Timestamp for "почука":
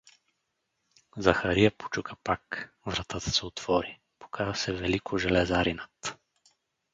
1.71-2.15